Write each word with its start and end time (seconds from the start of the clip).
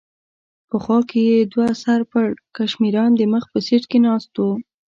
په 0.69 0.75
خوا 0.83 0.99
کې 1.09 1.19
یې 1.29 1.39
دوه 1.53 1.67
سر 1.83 1.99
پړکمشران 2.11 3.11
د 3.15 3.21
مخ 3.33 3.43
په 3.51 3.59
سېټ 3.67 3.83
کې 3.91 3.99
ناست 4.05 4.31
و. 4.39 4.45